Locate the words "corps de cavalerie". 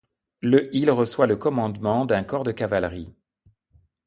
2.23-3.13